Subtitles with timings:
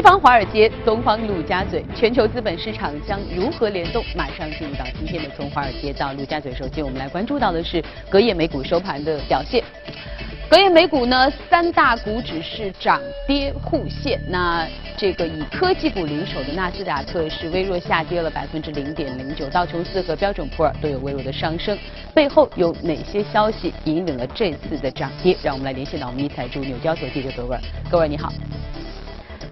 [0.00, 4.02] 西方华尔街，东方陆家嘴，全球资本市场将如何联动？
[4.16, 6.54] 马上进入到今天的从华尔街到陆家嘴。
[6.54, 9.62] 首先，我们来关注到的是隔夜美股收盘的表现。
[10.48, 14.18] 隔夜美股呢，三大股指是涨跌互现。
[14.26, 14.66] 那
[14.96, 21.76] 这个以科技股领首的纳斯达克是微弱下跌了百分之零点零九，道琼斯和标准普尔都有微弱的上升。
[22.14, 25.36] 背后有哪些消息引领了这次的涨跌？
[25.42, 27.60] 让我们来连线到我们一财驻纽交所记者葛文。
[27.90, 28.32] 葛文你好。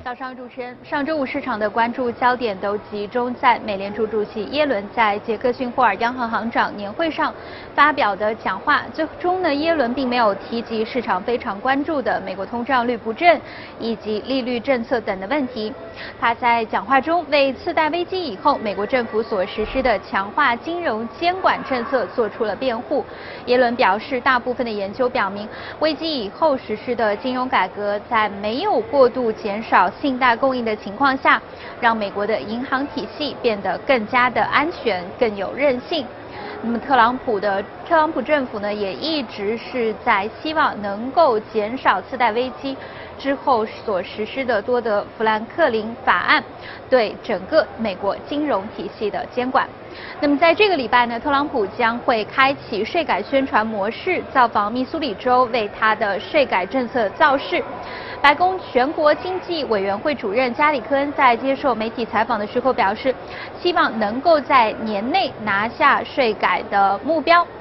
[0.08, 0.74] 早上，主持人。
[0.82, 7.30] 上周五市场的关注焦点都集中在美联储主席耶伦在杰克逊霍尔央行行长年会上
[7.74, 8.84] 发表的讲话。
[8.94, 13.38] 最终呢，耶伦并没有提及市场非常关注的美国通胀率不振
[13.78, 15.70] 以及利率政策等的问题。
[16.18, 23.04] 他在讲话中为次贷危机以后美国政府所实施的强化金融监管政策做出了辩护。
[23.44, 25.46] 耶伦表示，大部分的研究表明，
[25.80, 29.92] 危机以后实施的金融改革在没有过度减少。
[30.00, 31.40] 信贷供应的情况下，
[31.80, 36.06] 让美国的银行体系变得更加的安全、更有韧性。
[36.62, 42.76] 那么，特朗普的特朗普政府呢，也一直是在希望能够减少次贷危机
[43.16, 46.42] 之后所实施的多德·富兰克林法案
[46.90, 49.68] 对整个美国金融体系的监管。
[50.20, 57.62] 那么，在这个礼拜呢，特朗普将会开启税改宣传模式，造访密苏里州，为他的税改政策造势。
[58.20, 63.14] 白宫全国经济委员会主任加里科恩在接受媒体采访的时候表示，
[63.62, 67.57] 希望能够在年内拿下税改的目标。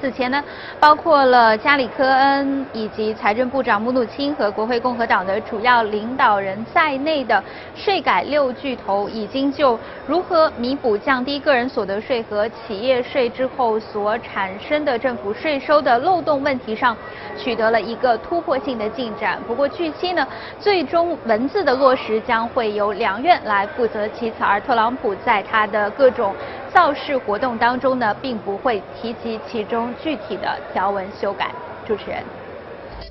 [0.00, 0.42] 此前呢，
[0.78, 7.42] 包括了加里科恩以及财政部长姆努钦和国会共和党的主要领导人在内的
[7.74, 16.96] 税改六巨头，已经就如何弥补降低个人所得税和企业税之后所产生的政府税收的漏洞问题上，
[17.36, 19.38] 取得了一个突破性的进展。
[19.48, 20.26] 不过，据悉呢，
[20.60, 26.32] 最终文字的落实将会由两院来负责起草，而特朗普在他的各种。
[26.72, 31.50] 造势活动当中呢，并不会提及其中具体的条文修改。
[31.86, 32.22] 主持人，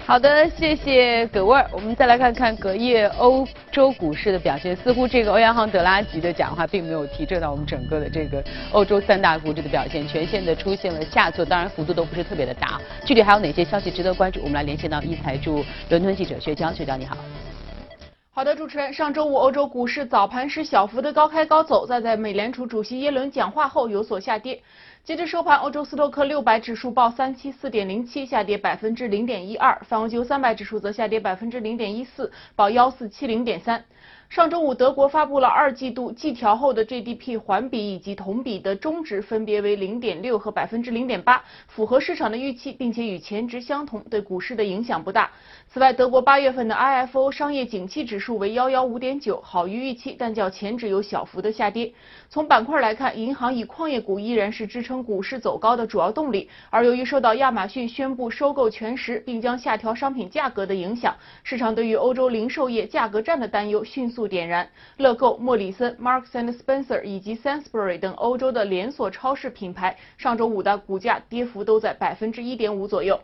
[0.06, 1.68] 好的，谢谢葛味儿。
[1.72, 12.80] 我们再来看看隔夜欧洲股市的表现，似乎这个欧央行德拉吉的讲话并没有提振到我们整个的这个欧洲三大股指的表现，全线的出现了下挫，当然幅度都不是特别的大。
[13.04, 14.40] 具体还有哪些消息值得关注？
[14.42, 17.18] 我们来连线到一财驻伦敦记者薛娇，薛娇你好。
[18.38, 24.62] 好的，主持人，上周五欧洲股市早盘时小幅的高开高走，在在美联储主席耶伦讲话后有所下跌。
[25.04, 33.84] 截至收盘，欧洲斯托克六百指数报三七四点零七，下跌百分之零点一二；泛欧三百指数则下跌百分之零点一四，报幺四七零点三。
[34.30, 45.32] 上周五，德国发布了二季度季调后的 GDP 环比以及同比的中值，分别为零点六和百分之零点八，符合市场的预期，并且与前值相同，对股市的影响不大。
[45.78, 51.94] 此外，德国八月份的 IFO 商业景气指数为幺幺五点九，好于预期，但较前值有小幅的下跌。
[52.32, 64.28] 从板块来看，银行与矿业股依然是支撑股市走高的主要动力，而由于受到亚马逊宣布收购全食并将下调商品价格的影响，市场对于欧洲零售业价格战的担忧迅速。
[64.28, 64.68] 点燃，
[64.98, 73.20] 乐购、莫里森、Marks and Spencer 以及 Sainsbury 等欧洲的连锁超市品牌，上周五的股价跌幅都在百分之一点五左右。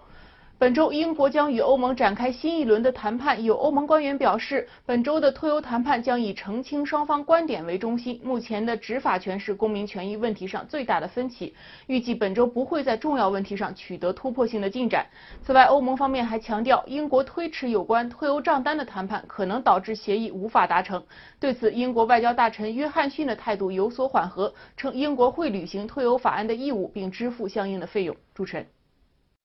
[0.64, 3.44] 本周，英国将与欧盟展开新一轮的谈判。
[3.44, 8.18] 有欧盟官员表示，本周的脱欧谈判将以澄清双方观点为中心。
[8.24, 11.54] 目前的执法权是公民权益问题上最大的分歧，
[11.88, 15.06] 预计本周不会在重要问题上取得突破性的进展。
[15.42, 21.04] 此外，欧盟方面还强调，英国推迟有关脱欧账单的谈判可能导致协议无法达成。
[21.42, 28.16] 对此，英国外交大臣约翰逊的态度有所缓和，称英国会履行脱欧法案的义务，并支付相应的费用。
[28.34, 28.66] 主持人。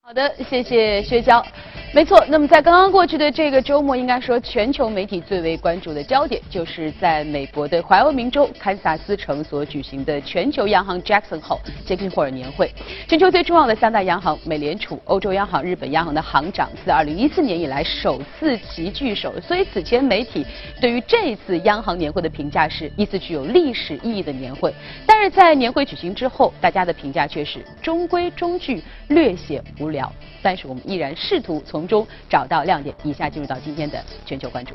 [0.09, 1.45] 好的，谢谢薛娇。
[1.93, 12.71] 没错，那么在刚刚过去的这个周末，应该说全球媒体最为关注的焦点，就是在美国的怀俄明州堪萨斯城所举行的全球央行 Jackson Hole 杰克逊霍尔年会。
[13.07, 19.39] 全球最重要的三大央行——美联储、欧洲央行、日本央行的行长，自2014年以来首次齐聚首。
[19.41, 20.47] 所以此前媒体
[20.81, 24.73] 对于这一次央行年会的评价是一次具有历史意义的年会。
[25.07, 29.98] 但是在年会举行之后，大家的评价却是中规中矩，略显无聊。
[30.43, 32.95] 但是我们依然试图从中找到亮点。
[33.05, 34.75] 以下进入到今天的全球关注。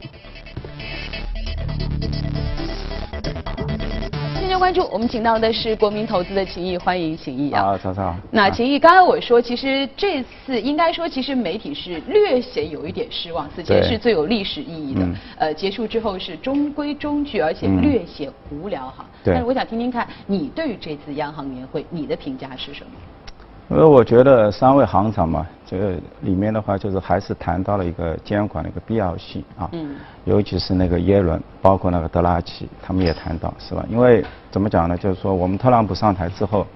[4.40, 7.78] 全球关注，我们请到的是国民投资的秦毅，欢迎秦毅啊。
[7.78, 8.16] 早上好。
[8.32, 13.50] 那秦毅，刚才我说，其实这次应该说，其实媒体是略显有一点失望。
[13.56, 19.06] 此前是最有历史意义的，呃，结束之后是中规中矩，而且略显无聊哈。
[19.24, 19.34] 对。
[19.34, 22.92] 但是我想听听看，你对于这次央行年会，你的评价是什么？
[23.74, 29.68] 因为我觉得三位行长嘛，这个里面的话就是还是谈到了一个监管的一个必要性啊。
[29.72, 29.96] 嗯。
[30.26, 33.84] 尤其是那个耶伦，包括那个德拉奇，他们也谈到，是吧？
[33.90, 34.96] 因为怎么讲呢？
[34.96, 36.68] 就是说我们特朗普上台之后，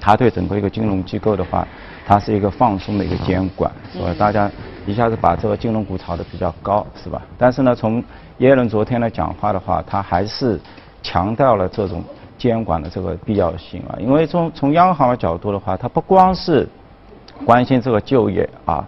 [0.00, 1.68] 他对整个一个金融机构的话，
[2.06, 4.14] 他是一个放松的一个监管，是吧？
[4.18, 4.50] 大家
[4.86, 7.20] 一下子把这个金融股炒得比较高，是吧？
[7.36, 8.02] 但是呢，从
[8.38, 10.58] 耶伦昨天的讲话的话，他还是
[11.02, 12.02] 强调了这种。
[12.36, 16.68] 监管的这个必要性啊，因为从从央行的角度的话，它不光是
[17.44, 18.86] 关心这个就业啊，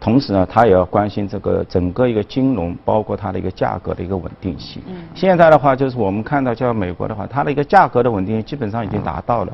[0.00, 4.82] 同时呢，它也要关心这个整个一个金融，包括它的一个价格的一个稳定性。
[4.86, 4.96] 嗯。
[5.14, 9.52] 现在的话，就是我们看到，像美国的话，它的一个价格的稳定性基本上已经达到了，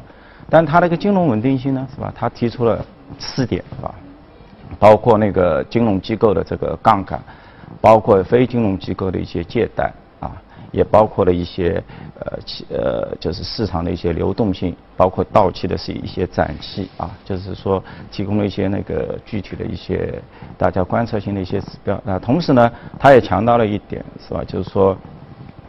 [0.49, 2.13] 但它的一个金融稳定性呢，是吧？
[2.15, 2.85] 它提出了
[3.19, 3.95] 四点，是吧？
[4.79, 7.21] 包括那个金融机构的这个杠杆，
[7.81, 9.93] 包括非金融机构的一些借贷。
[10.75, 11.81] 也包括了一些
[12.19, 12.39] 呃，
[12.69, 20.21] 呃，就是市场的一些流动性，包括到期的是一些展期啊，就是说提供了一些那个具体的一些
[20.59, 22.19] 大家观测性的一些指标啊。
[22.19, 24.43] 同时呢，他也强调了一点，是吧？
[24.45, 24.97] 就是说，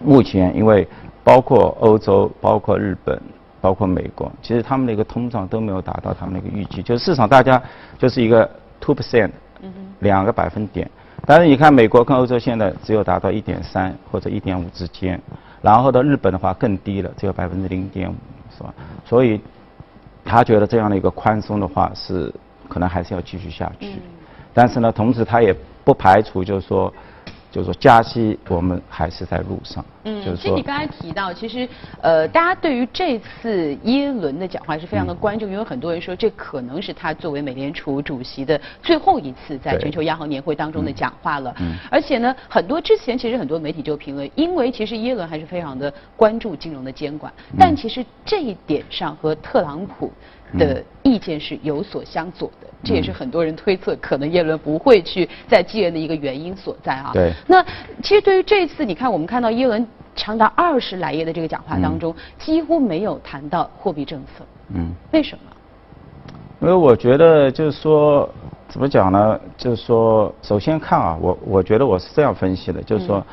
[0.04, 0.88] 目前因为
[1.24, 3.22] 包括欧洲、包括日本、
[3.62, 7.62] 包括美国，其实他们的一个通胀都没有达到他们的一个预期，就是市场大家
[8.00, 8.50] 就是一个
[8.80, 9.30] two percent，
[10.00, 10.90] 两个百分点。
[11.26, 15.20] 但是你看，美国跟欧洲现在只有达到一点三或者一点五之间，
[15.62, 18.16] 然后到日本的话更低了，只有百分之零点五，
[18.56, 18.74] 是吧？
[19.04, 19.42] 所以
[20.24, 22.34] 他觉得这样的一个宽松的话是
[22.70, 23.96] 可能还是要继续下去，
[24.54, 26.94] 但是呢，同时他也不排除就是说。
[27.56, 29.84] 就是说加息，我们还是在路上。
[30.04, 31.66] 嗯，就是其实你刚才提到，其实
[32.02, 41.56] 呃，大家对于这次耶伦的讲话是非常的关注，因为很多人说这可能是他作为美联储主席的最后一次在全球央行年会当中的讲话了。
[41.62, 41.78] 嗯。
[41.90, 50.12] 而且呢，很多之前其实很多媒体就评论，因为其实耶伦还是非常的关注金融的监管，但其实这一点上和特朗普。
[50.58, 57.12] 的意见是有所相左的，这也是很多人推测可能耶伦不会去再继任的一个原因所在啊。
[57.14, 57.34] 对。
[57.48, 57.64] 那
[58.02, 59.86] 其实对于这次，你看我们看到耶伦
[60.16, 64.46] 长达二十来页的这个讲话当中，几乎没有谈到货币政策。
[64.74, 64.94] 嗯。
[65.12, 65.52] 为什么？
[66.62, 68.30] 因为我觉得就是说，
[68.68, 69.40] 怎么讲呢？
[69.58, 73.24] 就是说，首先看啊，我我觉得我是这样分析的，就是说，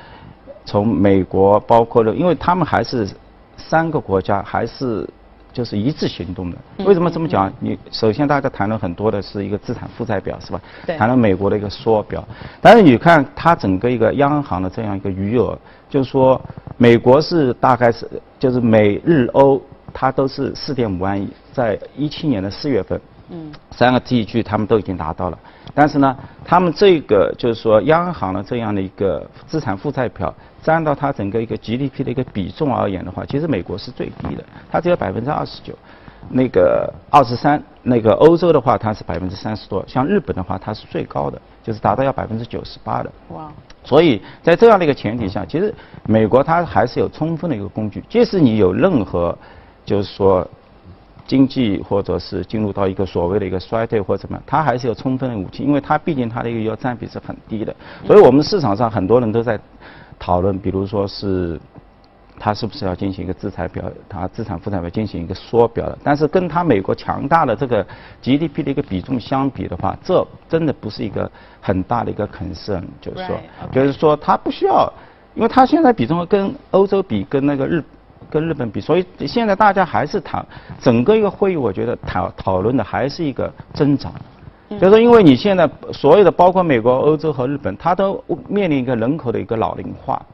[0.64, 3.08] 从美国包括了，因为他们还是
[3.56, 5.08] 三个国家还是。
[5.52, 6.56] 就是一致行动的。
[6.84, 7.52] 为什么这么讲？
[7.60, 10.60] 你首先大家谈了很多的是一个资产负债表，是吧？
[10.98, 12.26] 谈了美国的一个缩表，
[12.60, 15.58] 但是你看它整个一个央行的这样一个余额，
[15.88, 16.40] 就是说
[16.76, 18.08] 美国是大概是
[18.38, 19.60] 就是美日欧
[19.92, 25.38] 它都是四点五万亿，在一七年的四月份，嗯，三个地区他们都已经达到了。
[25.74, 30.34] 但是呢，他们这个就是说央行的这样的一个资产负债表。
[30.62, 35.74] 占到它整个一个 GDP 的一个比重而言的话，其实美国是最低的，它只有百分之二十九，
[36.30, 43.12] 那个二十三，那个欧洲的话它是百分之三十多，像日本的话它是最高的，就是达到要百分之九十八的。
[43.30, 43.50] 哇！
[43.84, 45.74] 所以在这样的一个前提下，其实
[46.04, 49.36] 美国它还是有充分的一个工具，即使你有任何，
[49.84, 50.48] 就是说。
[51.26, 57.74] 经济或者是进入到一个所谓的一个衰退或怎么，它还是有充分的武器，因为它毕竟它的一个要占比是很低的，
[58.04, 59.58] 所以我们市场上很多人都在
[60.18, 61.58] 讨论，比如说是
[62.38, 67.86] 它是不是要进行一个资产表，它资产负债表进行一个缩表的，但是跟它美国强大的这个
[68.20, 71.30] GDP 的一个比重相比的话，这真的不是一个
[71.60, 73.36] 很大的一个 concern，就是说，
[73.72, 74.92] 就是说它不需要，
[75.34, 77.82] 因为它现在比重跟欧洲比，跟那个日。
[78.32, 80.42] 跟日本比，所以现在大家还是谈
[80.80, 84.10] 整个一个会议，我觉得讨讨论的还是一个增长，
[84.70, 90.24] 就是说，因为你现在所有的包括美国、欧洲和日本，它都面临一个人口的一个老龄化，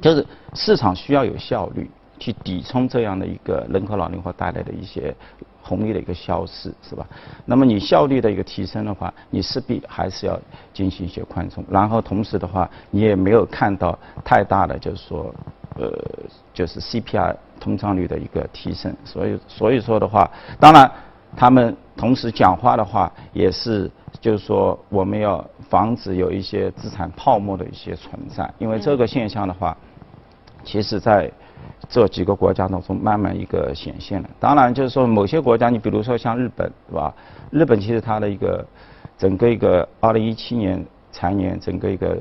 [0.00, 1.90] 就是市场需要有效率
[2.20, 5.12] 去抵冲这样的一个人口老龄化带来的一些
[5.60, 7.04] 红利的一个消失，是吧？
[7.44, 10.40] 那么你效率的一个提升的话，你势必还是要
[10.72, 15.34] 进行一些宽松，然后同时的话，你也没有看到太大的就是说。
[15.78, 15.92] 呃，
[16.54, 20.90] 就是 CPI 通胀率的一个提升，所以所以说的话，当然
[21.36, 23.90] 他们同时讲话的话，也是
[24.20, 29.76] 就是说我们要防止有一些资产泡沫的一些存在，因为这个现象的话，
[30.64, 31.30] 其实在
[31.88, 34.30] 这几个国家当中慢慢一个显现了。
[34.40, 37.14] 当然就是说某些国家，你比如说像日本，是吧？
[37.50, 38.66] 日本其实它的一个
[39.18, 42.18] 整个一个二零一七年财年整个一个。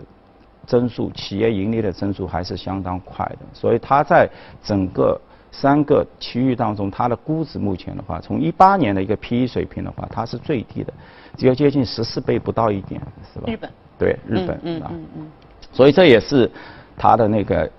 [0.66, 4.30] 增速，企业盈利的增速还是相当快的，所以它在
[4.64, 5.20] 整个
[5.52, 10.94] 三个区域当中，它的估值目前的话，从一八年的一个 PE 水平的话，它是最低的，
[11.38, 13.02] 只有接近十四倍不到一点，
[13.34, 13.46] 是吧？
[13.48, 13.70] 日本。
[13.98, 15.28] 对，日本，嗯嗯嗯。
[15.72, 16.52] 所以这也是
[16.98, 17.70] 它的那个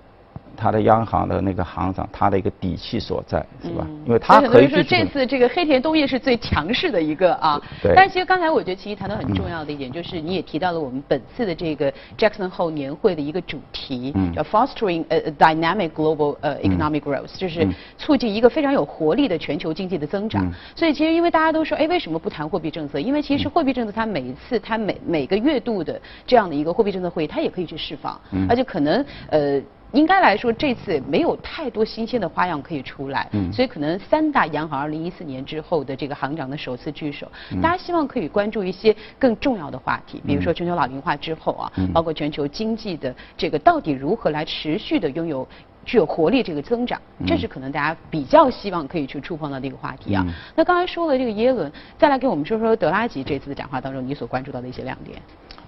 [0.57, 3.85] 他的央行的那个行长，他的一个底气所在，是吧？
[3.87, 7.61] 嗯因为他所可以说这次这个黑田东彦是最强势的一个啊。
[7.83, 20.51] 对但是其实刚才我觉得其实谈到很重要的一点，就是你也提到了我们本次的这个 Jackson Hole 年会的一个主题，嗯叫 Fostering a dynamic global 呃 economic growth，就是嗯促进一个非常有活力的全球经济的增长嗯。
[20.75, 22.99] 所以其实因为大家都说，哎，为什么不谈货币政策？
[22.99, 29.61] 因为其实货币政策它每一次它每每个月度的这样的一个货币政策会议，它也可以去释放，嗯而且可能呃。
[29.93, 45.47] 应该来说，这次没有太多新鲜的花样可以出来，嗯所以可能三大央行二零一四年之后的这个行长的首次聚首，嗯大家希望可以关注一些更重要的话题，比如说全球老龄化之后啊，嗯包括全球经济的这个到底如何来持续的拥有。
[45.87, 50.21] 具有活力这个增长，这是可能大家比较希望可以去触碰到的一个话题啊。
[50.27, 55.17] 嗯那刚才说了这个耶伦，再来给我们说说德拉吉这次的讲话当中你所关注到的一些亮点。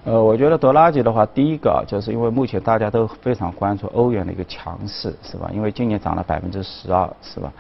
[0.04, 5.50] 呃，我觉得德拉吉的话，第一个啊就是因为目前大家都非常关注欧元的一个强势，是吧？
[5.54, 7.52] 因为今年涨了百分之十二，是吧？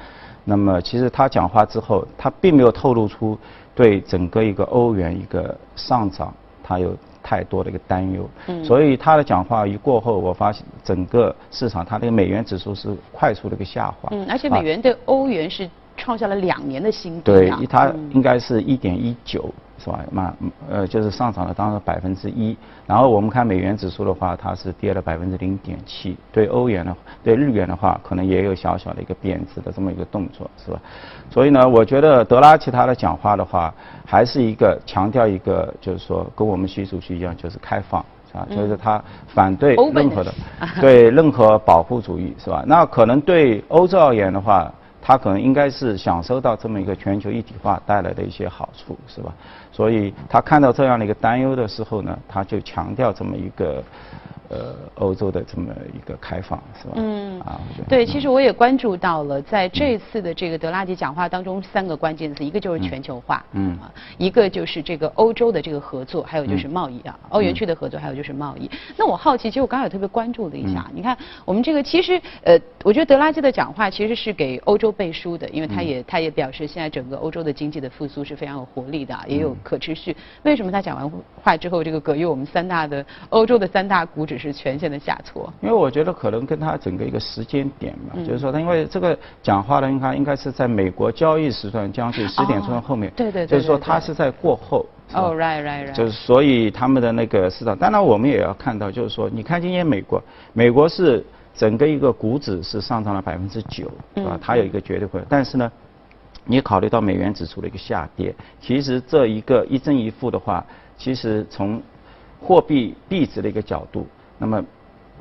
[0.43, 3.37] 那么其实他讲话之后，他并没有透露出
[3.73, 6.93] 对整个一个欧元一个上涨，他有
[7.29, 8.27] 太多的一个担忧。
[8.47, 14.09] 嗯所以他的讲话一过后，我发现整个市场它那个美元指数是快速的一个下滑。
[14.11, 19.47] 嗯，而且啊美元对欧元是创下了两年的新低对啊。，它嗯应该是一点一九，
[19.79, 19.99] 是吧？
[20.11, 20.33] 嘛，
[20.69, 22.55] 呃，就是上涨了当时百分之一。
[22.85, 26.17] 然后我们看美元指数的话，它是跌了百分之零点七。
[26.31, 30.79] 对欧元的，对日元的话，可能也有小小的一个贬值的这么一个动作，是吧？
[31.31, 33.73] 所以呢，我觉得德拉奇他的讲话的话，
[34.05, 38.03] 还是一个强调一个，就是说跟我们习主席一样，就是开放。
[38.31, 38.45] 是吧？
[38.47, 40.31] 就是他反对任何的，
[40.79, 42.63] 对任何保护主义，是吧？
[42.67, 44.71] 那可能对欧洲而言的话，
[45.01, 49.33] 他可能应该是享受到这么一个全球一体化带来的一些好处，是吧？
[49.79, 53.81] 所以他看到这样的一个担忧的时候呢，他就强调这么一个
[54.49, 56.93] 呃欧洲的这么一个开放，是吧？
[56.95, 57.39] 嗯。
[57.41, 63.77] 啊，对，其实我也关注到了，在这次的这个德拉吉讲话当中，三个关键词，一个就是全球化，嗯。
[63.79, 68.69] 啊，一个就是这个欧洲的这个合作，还有就是贸易啊，嗯欧元区的合作，还有就是贸易。
[68.97, 70.73] 那我好奇，其实我刚才也特别关注了一嗯。
[70.73, 75.75] 下，你看我们这个其实呃，我觉得德拉吉的讲话其实是给欧洲背书的，因为嗯。
[75.75, 79.41] 他也他也表示现在整个欧洲的经济的复苏是非常有活力的啊，也嗯。
[79.41, 80.15] 有可持续。
[80.43, 81.11] 为什么他讲完
[81.43, 85.51] 话之后，这个葛优我们三大的欧洲的三大股指是全线的下挫？
[85.61, 94.85] 因为我觉得可能跟他整个一个时间点嘛，嗯就是说他因为这个讲话呢，应该应该是在美国交易时段将近十点钟后面，哦对对对就是说对对他是在过后。
[95.11, 100.21] 哦，right right right，就是所以他们的那个市场，当然我们也要看到，就是说，你看今年美国，
[100.53, 104.39] 美国是整个一个股指是上涨了百分之九，是吧嗯？
[104.39, 105.71] 它有一个绝对会，但是呢，
[106.45, 110.63] 你考虑到美元指数的一个下跌，其实这一个一正一负的话，
[110.95, 111.81] 其实从
[112.39, 114.05] 货币币值的一个角度，
[114.39, 114.63] 那么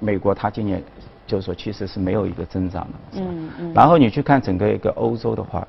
[0.00, 0.82] 美国它今年
[1.26, 5.66] 就是说其实是没有一个增长的，嗯嗯然后你去看整个一个欧洲的话，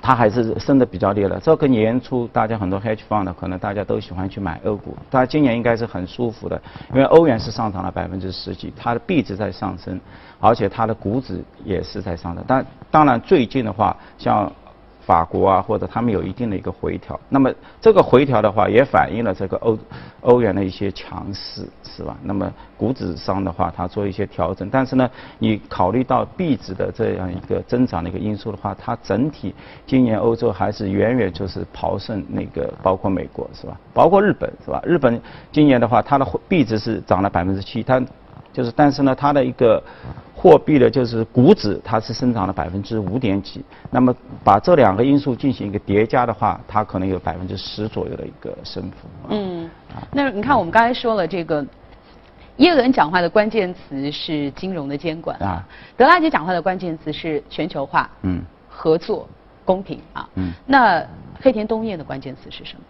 [0.00, 1.38] 它还是升的比较烈的。
[1.40, 6.60] 这个年初大家很多 hedge fund 可能大家都喜欢去买欧股，它今年应该是很舒服的，
[6.94, 10.00] 因为欧元是上涨了百分之十几，它的币值在上升，
[10.40, 12.44] 而且它的股指也是在上涨。
[12.46, 14.50] 但当然最近的话，像
[15.04, 17.18] 法国啊，或者他们有一定的一个回调。
[17.28, 19.78] 那么这个回调的话，也反映了这个欧
[20.20, 22.16] 欧元的一些强势，是吧？
[22.22, 29.54] 那么股指上的话，它做一些调整，但是呢，你考虑到币值的这样一个增长的一个因素的话，它整体
[29.86, 33.76] 今年欧洲还是远远就是跑胜那个，包括美国是吧？
[33.92, 34.80] 包括日本是吧？
[34.84, 38.00] 日本今年的话，它的币值是涨了百分之七，它
[38.52, 39.82] 就是但是呢，它的一个
[40.34, 43.64] 货币的就是股指，它是增长了百分之五点几。
[43.90, 49.08] 那么把这两个因素进行一个叠加的话，它可能有百分之十左右的一个升幅。
[49.28, 49.70] 嗯，
[50.12, 51.64] 那你看我们刚才说了这个。
[52.58, 55.66] 耶伦讲话的关键词是金融的监管啊，
[55.96, 59.26] 德拉吉讲话的关键词是全球化、嗯合作、
[59.64, 60.28] 公平啊。
[60.34, 61.02] 嗯那
[61.40, 62.82] 黑田东彦的关键词是什么？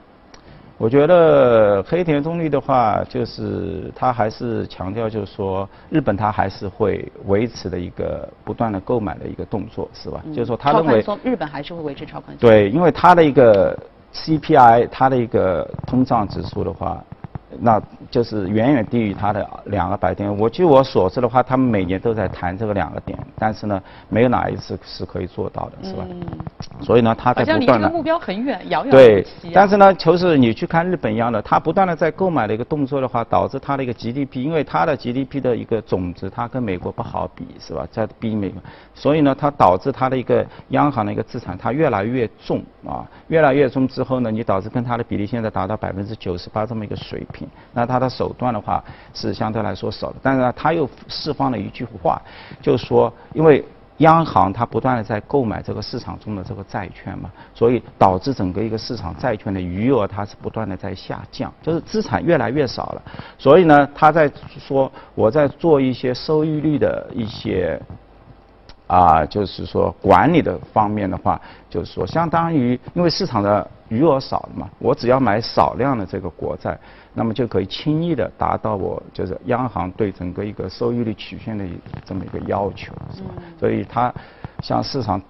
[0.78, 10.20] 我觉得黑田中立的话，就是他还是强调，就是说日本他还是会维持的一个不断的购买的一个动作，是吧？
[10.28, 12.48] 就是说他认为日本还是会维持超宽松。
[12.48, 13.78] 对，因为它的一个
[14.12, 17.02] CPI，它的一个通胀指数的话，
[17.60, 17.80] 那
[18.12, 20.30] 就是远远低于它的两个百点。
[20.38, 26.04] 我据我所知的话，他们每年都在谈这个两个点，但是呢，没有哪一次是可以做到的，是吧？
[26.10, 26.20] 嗯，
[26.82, 37.88] 所以呢，他在不断的像离这个目标很远，遥遥无对期、啊。，但是呢，就是你去看日本一样的，它不断的在购买的一个动作的话，导致它的一个 GDP，因为它的 GDP 的一个总值，它跟美国不好比，是吧？
[37.90, 38.60] 在比美国，
[38.94, 47.48] 所以呢，它导致它的一个央行的一个资产它越来越重啊，越来越重之后呢，你导致跟它的比例现在达到百分之九十八这么一个水平。
[47.72, 48.82] 那它的手段的话
[49.14, 52.20] 是相对来说少的，但是呢，他又释放了一句话，
[52.60, 53.64] 就是说，因为
[53.98, 63.02] 央行它不断的在购买这个市场中的这个债券嘛，所以导致整个一个市场债券的余额它是不断的在下降，就是资产越来越少了，
[63.38, 67.80] 所以呢，他在说我在做一些收益率的一些。
[68.88, 71.40] 啊，就是说管理的方面的话，
[71.70, 76.78] 就是说相当于因为市场的余额少了嘛，我只要买少量的这个国债，
[77.14, 81.64] 那么就可以轻易的达到我就是央行对整个一个收益率曲线的
[82.04, 83.30] 这么一个要求，是吧？
[83.58, 84.12] 所以它
[84.62, 85.20] 向市场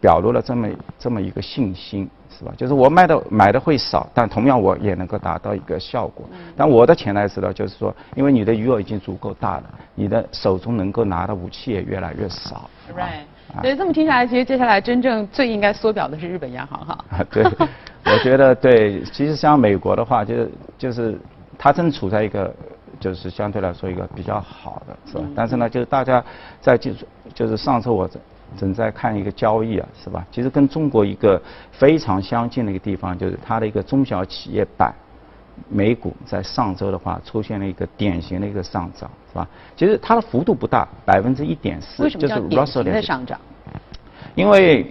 [0.00, 2.08] 表露了这么这么一个信心。
[2.38, 2.52] 是吧？
[2.54, 6.28] 就是我卖的买的会少，但同样我也能够达到一个效果。
[6.54, 9.64] 但我的潜台词呢，就是说，因为你的余额已经足够大了，
[9.94, 12.68] 你的手中能够拿的武器也越来越少。
[12.94, 13.22] Right，
[13.60, 17.04] 所以这么听下来，其实接下来真正最应该缩表的是日本央行哈。
[17.10, 19.02] 啊，对，我觉得对。
[19.04, 21.18] 其实像美国的话，就是就是
[21.58, 22.54] 它正处在一个
[23.00, 25.24] 就是相对来说一个比较好的，是吧？
[25.34, 26.22] 但是呢，就是大家
[26.60, 26.90] 在就
[27.34, 28.08] 就是上次我。
[28.56, 30.24] 正在看一个交易啊，是吧？
[30.30, 31.38] 其实跟中国一个
[31.72, 34.94] 非常相近的一个地方，就是它的一个中小企业板，
[35.68, 39.48] 美股在上周的话出现了一个典型的一个上涨，是吧？
[39.76, 43.40] 其实它的幅度不大，百分之一点四，为什么叫典型的上涨？
[44.34, 44.86] 因为，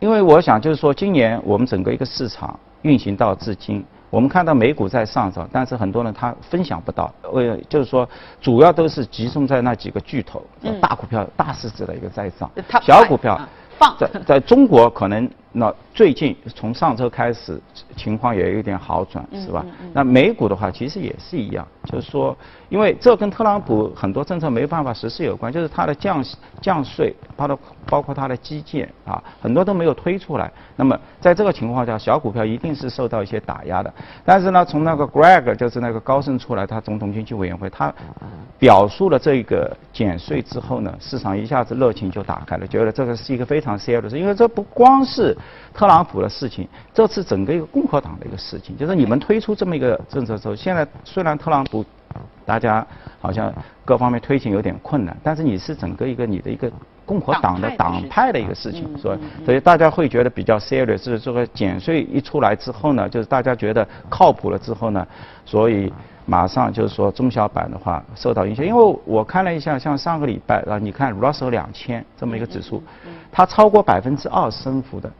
[0.00, 3.84] 因为我想就是说，今年我们整个一个市场运行到至今。
[4.08, 8.08] 我们看到美股在上涨，但是很多人他分享不到，呃就是说
[8.40, 10.42] 主要都是集中在那几个巨头，
[10.80, 12.50] 大股票、大市值的一个在涨，
[12.82, 13.40] 小股票
[13.98, 15.28] 在在中国可能。
[15.58, 17.58] 那最近从上周开始，
[17.96, 19.64] 情况也有点好转，是吧？
[19.94, 22.36] 那美股的话，其实也是一样，就是说，
[22.68, 26.22] 因为这跟特朗普很多政策没办法实施有关，就是他的降
[26.60, 30.52] 降税，包括包括他的基建啊，很多都没有推出来。
[30.76, 33.90] 那么在这个情况下，小股票一定是受到一些打压的。
[34.26, 37.90] 但是呢，从那个 Greg 就是那个高盛出来，他总统经济委员会，他
[38.58, 45.34] 表述了这个减税之后呢，市场一下子热情就打开了，觉得这个是一个非常 serious 的事，因为这不光是。
[45.74, 51.84] 特朗普的事情，这次整个一个共和党的一个事情，就是你们推出这么一个政策之后，现在虽然特朗普
[52.46, 52.86] 大家
[53.20, 53.52] 好像
[53.84, 56.70] 各方面推行有点困难，但是你是整个一个你的一个
[57.04, 59.18] 共和党的党派的一个事情，是吧？
[59.44, 61.04] 所以大家会觉得比较 serious。
[61.04, 65.06] 是这个减税一出来之后呢，就是大家觉得靠谱了之后呢，
[65.44, 65.92] 所以
[66.24, 68.64] 马上就是说中小板的话受到影响。
[68.64, 72.82] 因为我看了一下，像上个礼拜啊，你看 Russell 两千这么一个指数，
[73.30, 75.12] 它超过百分之二升幅的。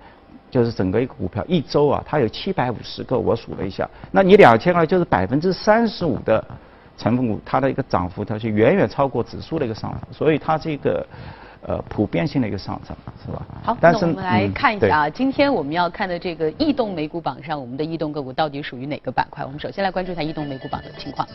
[0.56, 6.42] 就是整个一个股票一周啊，它有七百五十个，我数了一下，那你两千二就是百分之三十五的
[6.96, 11.06] 成分股，它的一个涨幅，它是远远超过指数的一个上涨，所以它这个
[11.60, 13.46] 呃普遍性的一个上涨，是吧？
[13.62, 19.44] 好，但是我们来看一下啊，今天我们要看的这个异动美股榜上，我们的异动个股到底属于哪个板块？
[19.44, 21.28] 我们首先来关注一下异动美股榜的情况。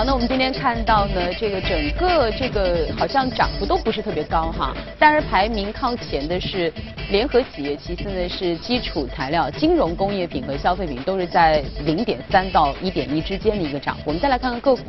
[0.00, 6.72] 好，那我们今天看到呢，这个整个这个好像涨幅都不是特别高哈，但是排名靠前的是
[7.10, 14.04] 联合企业，其次呢是基础材料、金融工业品和消费品，都是在零点三到一点一之间的一个涨幅。
[14.06, 14.84] 我们再来看看个股。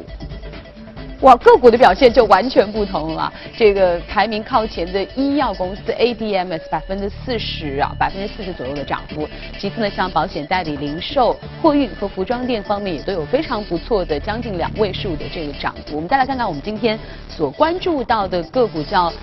[1.22, 3.32] 哇，个股的表现就完全不同了。
[3.56, 9.30] 这个排名靠前的医药公司 ADMs 百分之四十啊，百分之四十左右的涨幅。
[9.60, 15.96] 其次呢，像保险代理、零售、货运和服装店方面也都有非常不错的将近两位数的这个涨幅。
[15.96, 16.98] 我们再来看看我们今天
[17.30, 19.14] 所关注到的个股叫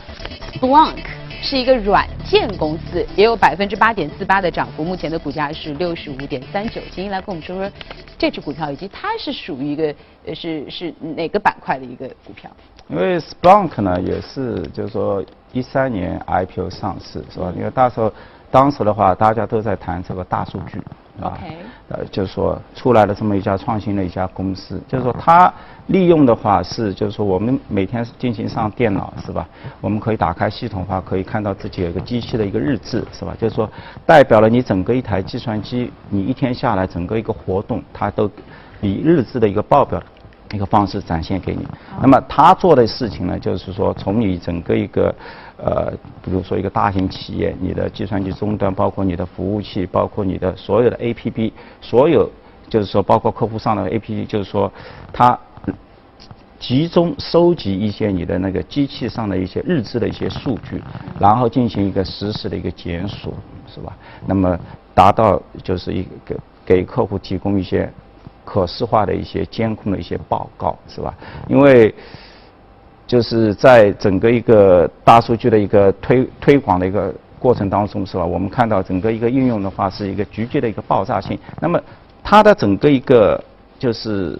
[0.54, 0.94] Splunk。
[1.40, 6.80] 是一个软件公司，也有百分之八点四八的涨幅，目前的股价是六十五点三九。
[6.92, 7.70] 请您来跟我们说说
[8.18, 9.94] 这只股票，以及它是属于一个
[10.34, 12.50] 是是哪个板块的一个股票？
[12.88, 17.52] 因为 Splunk 呢也是就是说一三年 IPO 上市是吧？
[17.56, 18.12] 因为到时候
[18.50, 20.82] 当时的话大家都在谈这个大数据。
[21.20, 21.36] 啊，
[21.88, 25.52] 呃，就是说出来了这么一家创新的一家公司，就是说它
[25.88, 29.48] 利用的话是，就是说我们每天进行上电脑是吧？
[29.80, 33.34] 我们可以打开系统的话，可以看到自己有一个机器的一个日志是吧？
[33.36, 33.68] 就是说
[34.06, 38.30] 代表了你整个一台计算机，你一天下来整个一个活动，它都
[38.80, 40.00] 以日志的一个报表。
[40.52, 41.66] 一个方式展现给你。
[42.00, 45.14] 那么他做的事情呢，就是说从你整个一个
[45.58, 45.90] 呃，
[46.22, 52.30] 比如说一个大型企业，你的计算机终端，包括你的服务器，包括你的所有的 APP，所有
[52.68, 54.72] 就是说包括客户上的 APP，就是说
[55.12, 55.38] 他
[56.58, 60.82] 集中收集一些你的那个机器上的一些日志的一些数据，
[61.18, 63.34] 然后进行一个实时的一个检索，
[63.66, 63.96] 是吧？
[64.26, 64.58] 那么
[64.94, 67.92] 达到就是一个给客户提供一些。
[68.48, 71.14] 可视化的一些监控的一些报告是吧？
[71.48, 71.94] 因为
[73.06, 78.24] 就是在整个一个大数据的一个推推广的一个过程当中是吧？
[78.24, 81.38] 我们看到整个一个应用的话是一个急剧的一个爆炸性。
[81.60, 81.78] 那么
[82.24, 83.38] 它的整个一个
[83.78, 84.38] 就是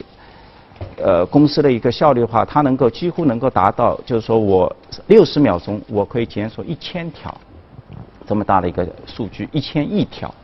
[0.97, 4.75] 呃公司的一个效率的话，它能够几乎能够达到，就是说我
[5.09, 7.35] 六十秒钟我可以检索一千条
[8.27, 10.35] 这么大的一个数据，一千亿条，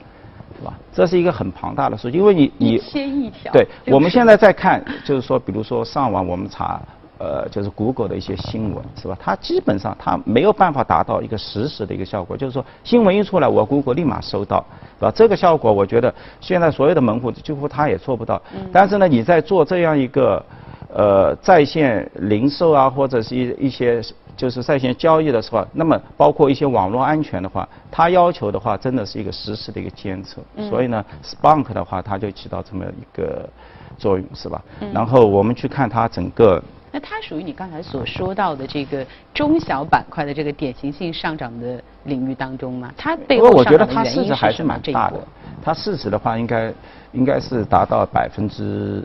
[0.65, 0.75] 吧？
[0.93, 3.53] 这是一个很庞大的数据，因为你你一千亿条。
[3.53, 6.81] 对，我们现在在看，就是说，比如说上网我们查。
[7.17, 9.17] 呃，就是 Google 的一些新闻是吧？
[9.21, 14.67] 它基本上它没有办法达到一个实时的一个效果，就是说新闻一出来，我 Google 立马收到，
[14.99, 15.13] 是吧？
[15.15, 18.43] 这个效果我觉得现在所有的门户几乎它也做不到。
[18.73, 20.45] 但是呢，你在做这样一个
[20.93, 24.03] 呃在线零售啊，或者是一一些
[24.37, 30.43] 就是在线交易的时候，那么包括一些网络安全的话，它要求的话真的是一个实时的一个监测。
[30.69, 33.49] 所以呢，Splunk 的话，它就起到这么一个
[33.97, 34.63] 作用，是吧？
[34.93, 36.63] 然后我们去看它整个。
[36.91, 42.93] 那它属于你刚才所说到的这个中小板块的这个典型性上涨的领域当中吗？
[42.97, 45.27] 它背后上涨的我觉得它原因还是什么这一波蛮大的？，
[45.65, 46.73] 它市值的话应该
[47.11, 49.05] 应该是达到百分之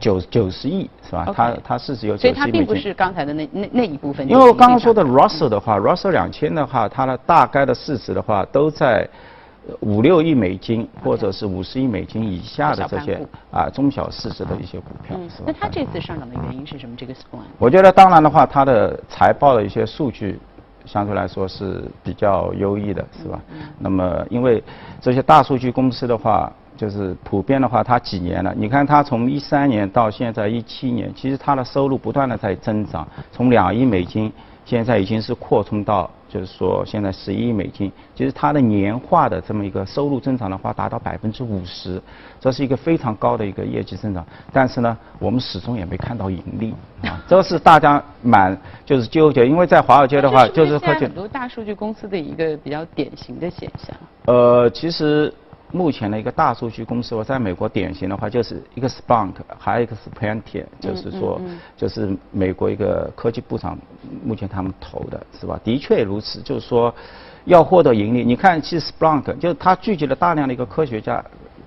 [0.00, 2.60] 九九十亿是吧它它市值有所以九十亿美金。
[2.60, 4.28] 它并不是刚才的那那那一部分。
[4.28, 9.08] 因为我刚刚说的 Russell 的话，Russell 两千的话，它的大概的市值的话都在
[9.68, 15.44] 呃五六亿美金或者是五十亿美金以下的这些啊中小市值的一些股票嗯是，吧？
[15.46, 16.96] 那它这次上涨的原因是什么？
[16.96, 20.38] 这个 Splunk 我觉得当然的话，它的财报的一些数据
[20.84, 23.40] 相对来说是比较优异的，是吧？
[23.78, 24.62] 那么因为
[25.00, 28.54] 这些大数据公司的话，就是普遍的话，它几年了？
[28.56, 34.32] 你看它从一三年到现在一七年，其实它的收入不断的在增长，从两亿美金
[34.64, 36.10] 现在已经是扩充到。
[36.26, 42.02] 就是说，现在十一亿美金，其实它的年化的这么一个收入增长的话，达到百分之五十，
[42.40, 44.26] 这是一个非常高的一个业绩增长。
[44.52, 46.74] 但是呢，我们始终也没看到盈利
[47.08, 53.96] 啊，这是大家蛮就是纠结，因为在华尔街的话，就是很多大数据公司的一个比较典型的现象。
[54.24, 55.32] 呃，其实
[55.74, 61.40] 目前的一个大数据公司，我在美国典型的话就是一个 Splunk，还有一个是 Palantir，就是说
[61.76, 63.76] 就是美国一个科技部长
[64.24, 65.58] 目前他们投的是吧？
[65.64, 66.94] 的确如此，就是说
[67.44, 71.22] 要获得盈利，你看其实 Splunk 就是它聚集了大量的一个科学家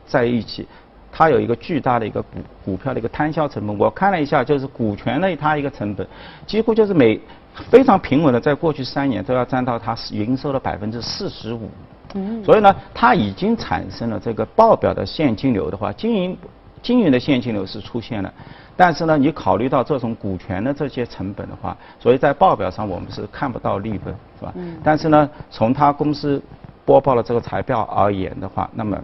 [0.06, 0.66] 在一起。
[1.10, 6.06] 它有一个巨大的一个股股票的一个摊销成本，我看了一下，就是股权类它一个成本，
[6.46, 7.20] 几乎就是每
[7.72, 11.72] 非常平稳的，在过去三年都要占到它营收的百分之四十五。
[12.18, 16.38] 嗯，所以呢，它已经产生了这个报表的现金流的话，经营
[16.82, 18.34] 经营的现金流是出现了，
[18.76, 24.54] 但是呢，你考虑到这种股权的这些成本的话，所以在报表上我们是看不到利润，是吧？
[24.56, 24.76] 嗯。
[24.84, 26.42] 但是呢，从它公司
[26.86, 28.98] 播报了这个财报而言的话，那么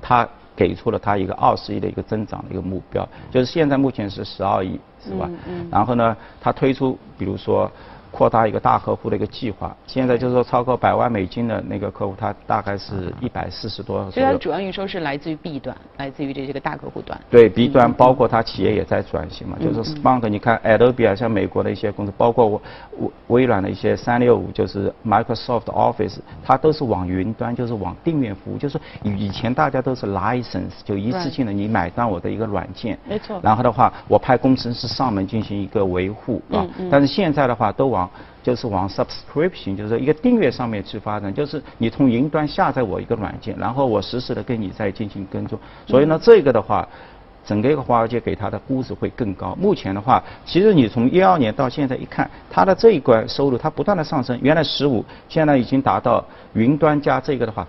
[0.00, 5.30] 它给出了它一个二十亿的一个增长的一个目标，就是现在目前是十二亿，是吧？
[5.46, 5.68] 嗯。
[5.70, 7.70] 然后呢，它推出比如说
[8.10, 14.38] 扩大一个大客户的一个计划，现在就是说超过百万美金的那个客户，它大概是一百四十多所以它的。
[14.38, 17.20] 主要营收是来自于 B 端，来自于这些个大客户端。
[17.30, 22.60] 对 B 端，包括它企业也在转型嘛，就是 Splunk，你看 Adobe 啊，像美国的一些公司，包括我
[23.28, 33.40] 微微软的一些三六五，就是 Microsoft Office，它都是往云端，就是往订阅服务，就是以以前大家都是 license，就一次性的你买断我的一个软件，没错。
[33.42, 37.99] 然后的话，我派工程师上门进行一个维护啊，但是现在的话都往
[38.42, 45.58] 就是往 subscription，就是一个订阅上面去发展，就是你从云端下载我一个软件，然后我实时的跟你在进行跟踪。
[45.86, 46.86] 所以呢，这个的话，
[47.44, 49.54] 整个一个华尔街给它的估值会更高。
[49.60, 57.66] 目前的话，其实你从一二年到现在一看，它的这一关收入它不断的上升，原来十五，现在已经达到云端加这个的话。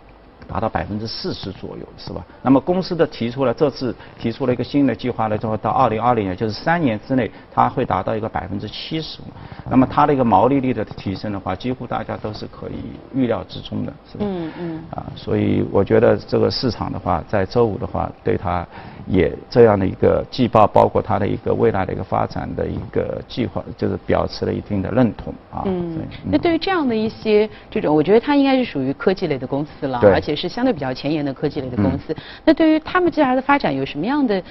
[0.51, 2.21] 达到百分之四十左右，是吧？
[2.41, 9.25] 那么公司的提出了这次提出了一个新的计划了之后，到二零二零年，就是三年之内，它会达到一个百分之七十五。
[9.69, 14.25] 那么它的一个毛利率的提升的话，几乎大家都是可以预料之中的，是吧？
[14.27, 14.83] 嗯嗯。
[14.91, 18.67] 啊，所以我觉得这个市场的话，在周五的话，对它
[19.07, 25.63] 也这样的一个季报，包括它的一个未来的一个发展的一个计划，就是表示了一定的认同啊。
[25.65, 32.15] 嗯，那对于这样的一些这种，我觉得它应该是属于科技类的公司了，而且是相对比较前沿的科技类的公司。
[32.43, 34.41] 那对于他们接下来的发展，有什么样的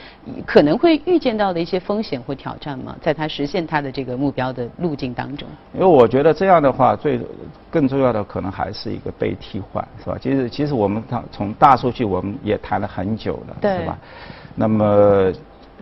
[0.46, 2.94] 可能会预见到的一些风险或挑战吗？
[3.00, 5.48] 在它实现它的这个目标的路径当中？
[5.74, 7.20] 因为我觉得这样的话，最
[7.70, 10.16] 更重要的可能还是一个被替换，是吧？
[10.20, 13.98] 其实其实我们谈从大数据，我们也谈了很久了，对是吧？
[14.54, 15.32] 那么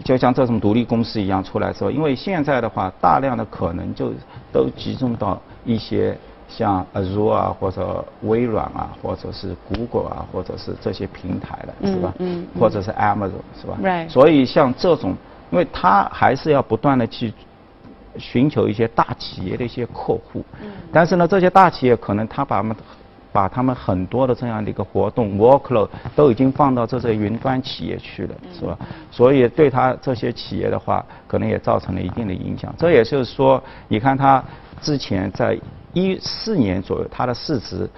[0.04, 4.12] 就像这种独立公司一样出来之后，因为现在的话，大量的可能就
[4.52, 6.16] 都集中到一些
[6.48, 12.12] 像 Azure 啊，或者微软啊，或者是 Google 啊，或者是这些平台的，是吧？
[12.18, 15.14] 嗯嗯或者是 Amazon，是吧 Right 所以像这种，
[15.50, 17.32] 因为它还是要不断的去
[18.16, 22.76] 寻求一些大企业的一些客户，嗯但是呢，这些大企业可能他把他们
[23.30, 28.76] 把他们很多的这样的一个活动 workload 都已经放到这些云端企业去了，是吧？
[29.10, 32.74] 所以对他这些企业的话，可能也造成了一定的影响。
[32.78, 34.42] 这也就是说，你看他
[34.80, 35.56] 之前在
[35.92, 37.88] 一四年左右，它的市值，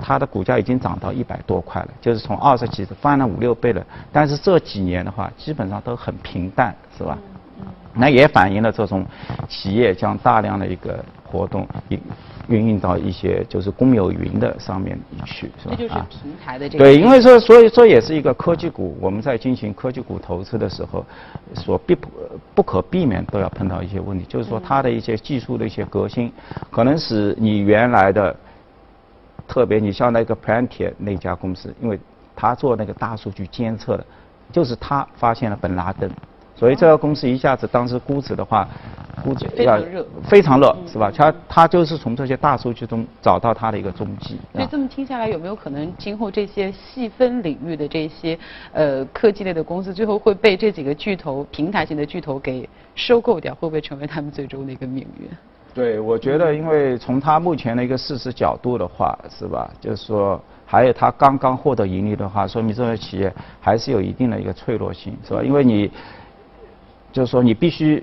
[0.00, 3.84] 它的股价已经涨到一百多块了，就是从二十几翻了五六倍了。
[4.12, 7.16] 但是这几年的话，基本上都很平淡，是吧？
[7.94, 9.04] 那也反映了这种
[9.48, 12.00] 企业将大量的一个活动运
[12.48, 15.76] 运用到一些就是公有云的上面去，是吧？
[15.76, 16.84] 这就是平台的这个。
[16.84, 21.04] 对，因为说，所以说也是一个科技股，我们在进行科技股投资的时候，
[21.54, 22.08] 所必不
[22.54, 26.32] 不可避免都要碰到一些问题，就是说它的一些技术的一些革新，
[26.70, 28.34] 可能使你原来的，
[29.46, 32.00] 特别你像那个 Plantier 那家公司，因为
[32.34, 34.06] 他做那个大数据监测的，
[34.50, 36.10] 就是他发现了本拉登。
[36.58, 38.68] 所以这个公司一下子当时估值的话，
[39.22, 41.08] 估值非常热，非常热，是吧？
[41.16, 44.36] 它它就是从这些大数据中找到它的一个踪迹。
[44.52, 48.36] 所以这么听下来，有没有可能今后这些细分领域的这些
[48.72, 53.54] 呃科技类的公司，最后会被这几个巨头、平台型的巨头给收购掉？
[53.54, 55.28] 会不会成为他们最终的一个命运？
[55.72, 59.70] 对，我觉得，因为从它目前的一个事实角度的话，是吧？
[59.80, 65.40] 就是说，还有它刚刚获得盈利的话，说明这些企业还是有一定的一个脆弱性，是吧？
[65.40, 65.88] 因为你。
[67.12, 68.02] 就是说，你必须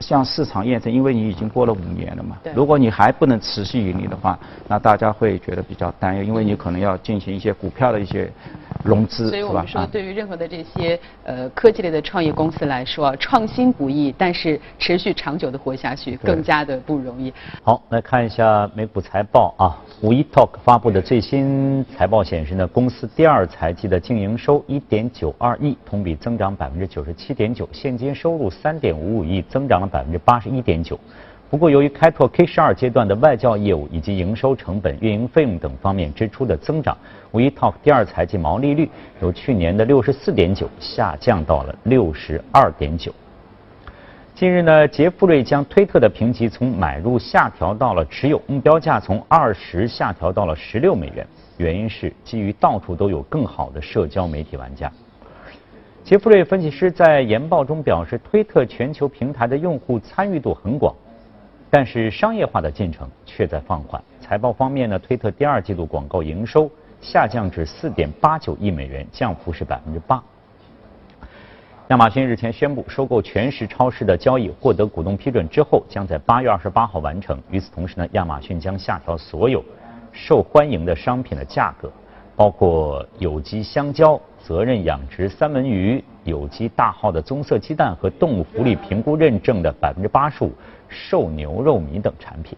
[0.00, 2.38] 向市场验证，因为你已经过了五年了嘛。
[2.54, 8.30] 如果你还不能持续盈利的话，那大家会觉得比较担忧，因为你可能要进行一些股票的一些
[8.82, 17.32] 融资，所以我们说，对于任何的这些呃科技类的创业公司来说，创新不易，但是持续长久的活下去更加的不容易。
[17.62, 19.76] 好，来看一下美股财报啊。
[20.02, 30.98] 五一 Talk 发布的最新财报显示呢，公司第二财季的净营收一点九二亿，同比增长百分之九十七点九，现金收入三点五五亿，增长了百分之八十一点九。
[31.50, 36.96] 不过，由于开拓 K 十二阶段的外教业务以及营收成本、运营费用等方面支出的增长，
[37.32, 38.88] 五一 Talk 第二财季毛利率
[39.20, 43.12] 由去年的六十四点九下降到了六十二点九。
[44.32, 51.26] 近日呢，杰富瑞将推特的评级从买入下调到了持有，目标价从二十下调到了十六美元。
[51.56, 54.90] 原因是基于到处都有更好的社交媒体玩家。
[56.10, 60.92] 杰弗瑞分析师在研报中表示，推特全球平台的用户参与度很广，
[61.70, 64.02] 但是商业化的进程却在放缓。
[64.20, 66.68] 财报方面呢，推特第二季度广告营收
[67.00, 70.20] 下降至四点八九亿美元，降幅是百分之八。
[71.90, 77.40] 亚马逊日前宣布收购全食超市的交易获得股东批准之后，将在八月二十八号完成。
[77.52, 79.64] 与此同时呢，亚马逊将下调所有
[80.10, 81.88] 受欢迎的商品的价格，
[82.34, 90.52] 包括有机香蕉、责任养殖三文鱼、有机大号的棕色鸡蛋和动物福利评估认证的百分之八十五
[90.88, 92.56] 瘦牛肉米等产品。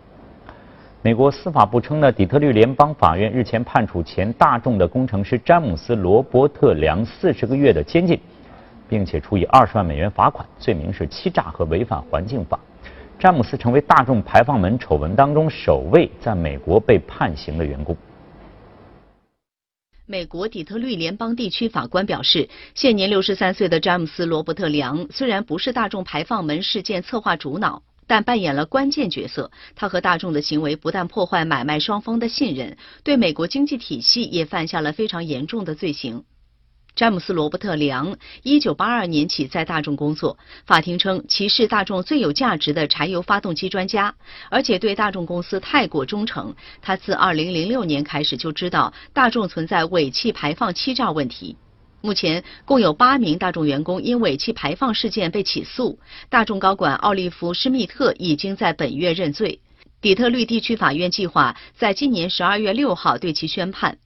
[1.03, 8.19] 美国司法部称呢，底特律联邦法院日前判处前大众的工程师詹姆斯·罗伯特·梁四十个月的监禁。
[8.89, 12.61] 并且处以二十万美元罚款，罪名是欺诈和违反环境法。
[13.19, 17.97] 詹姆斯成为大众排放门丑闻当中首位在美国被判刑的员工。
[20.13, 29.51] 美国底特律联邦地区法官表示，现年六十三岁的詹姆斯·罗伯特·梁虽然不是大众排放门事件策划主脑，但扮演了关键角色。
[29.75, 36.25] 他和大众的行为不但破坏买卖双方的信任，对美国经济体系也犯下了非常严重的罪行。
[36.95, 40.37] 詹姆斯·罗伯特·梁，一九八二年起在大众工作。
[40.67, 44.15] 法庭称其是大众最有价值的柴油发动机专家，
[44.51, 46.55] 而且对大众公司太过忠诚。
[46.83, 51.57] 他自二零零六年开始就知道大众存在尾气排放欺诈问题。
[52.03, 55.99] 目前共有八名大众员工因尾气排放事件被起诉。
[56.29, 59.61] 大众高管奥利弗·施密特已经在本月认罪。
[60.03, 63.97] 底特律地区法院计划在今年十二月六号对其宣判。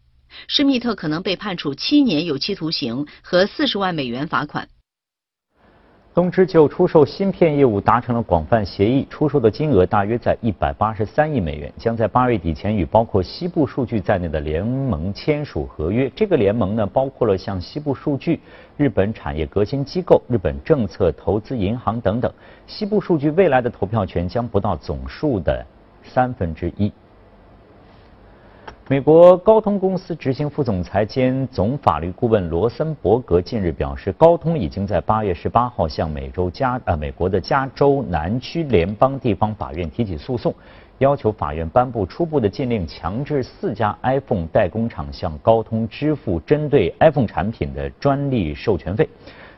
[0.49, 4.69] 施密特可能被判处七年有期徒刑和四十万美元罚款。
[6.15, 16.11] 东芝就出售芯片业务达成了广泛协议，出售的金额大约在一百八十三亿美元，将在八月底前与包括西部数据在内的联盟签署合约。
[16.17, 18.41] 这个联盟呢，包括了像西部数据、
[18.79, 22.33] 日本产业革新机构、日本政策投资银行等等。
[22.67, 25.63] 西部数据未来的投票权将不到总数的
[26.03, 26.91] 三分之一。
[28.89, 40.55] 美国高通公司执行副总裁兼总法律顾问罗森伯格近日表示，高通已经在八月十八号向美洲加呃美国的加州南区联邦地方法院提起诉讼，
[40.99, 49.09] 要求法院颁布初步的禁令，强制四家 iPhone 代工厂向高通支付针对 iPhone 产品的专利授权费。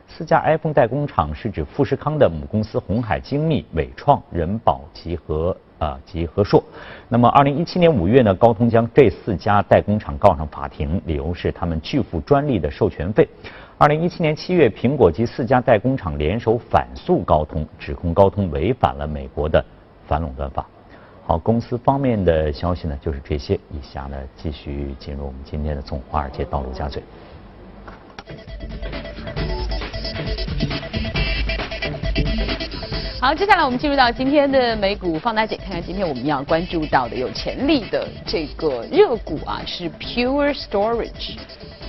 [0.07, 6.63] 四家 iPhone 代工厂是指富士康的母公司红海精密、伟创、人保及和啊及和硕。
[7.07, 13.27] 那么，二零一七年五月呢，高通将这四家代工厂告上法庭，理由是他们拒付专利的授权费。
[13.79, 19.63] 二零一七年七月，苹果及四家代工厂联手反诉高通，指控高通违反了美国的
[20.05, 20.67] 反垄断法。
[21.25, 23.55] 好，公司方面的消息呢，就是这些。
[23.71, 27.01] 以下呢，继续进入我们今天的从华尔街到陆家嘴。
[33.21, 41.35] 好，接下来我们进入到今天的美股放大镜，看看今天我们要关注到的有潜力的这个热股啊，是 Pure Storage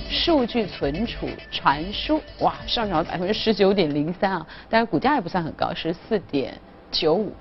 [0.09, 6.53] 数据存储传输，哇，上涨了百分之十九点零三啊，但是股价也不算很高，十四点
[6.91, 7.31] 九五。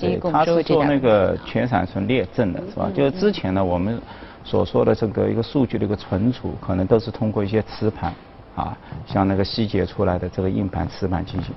[0.00, 2.88] 对，它是做那个全闪存列阵的，是吧？
[2.94, 4.00] 就是之前呢，我们
[4.44, 8.14] 所说的这个一个数据的一个存储，可能都是通过一些磁盘，
[8.54, 11.52] 啊，像那个细节出来的这个硬盘、磁盘进行。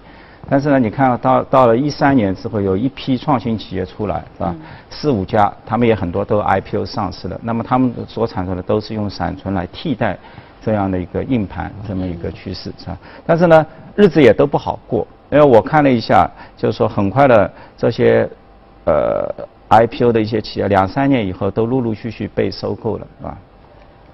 [0.49, 4.55] 但是呢，你看到到了一三年之后，有一批创新企业出来，是吧？
[4.89, 7.39] 四五家，他们也很多都 IPO 上市了。
[7.43, 10.17] 那么他们所产生的都是用闪存来替代
[10.61, 12.97] 这样的一个硬盘，这么一个趋势，是吧？
[13.25, 15.05] 但是呢，日子也都不好过。
[15.29, 18.29] 因为我看了一下，就是说很快的这些
[18.85, 19.29] 呃
[19.69, 23.37] IPO 的一些企业，两三年以后都陆陆续续被收购了，是吧？